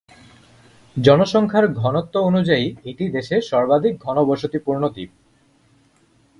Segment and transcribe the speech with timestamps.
[0.97, 5.11] জনসংখ্যার ঘনত্ব অনুযায়ী এটি দেশের সর্বাধিক ঘনবসতিপূর্ণ দ্বীপ।